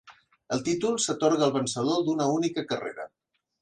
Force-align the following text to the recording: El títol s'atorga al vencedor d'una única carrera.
El 0.55 0.63
títol 0.69 0.97
s'atorga 1.05 1.47
al 1.51 1.55
vencedor 1.59 2.05
d'una 2.11 2.29
única 2.41 2.69
carrera. 2.75 3.11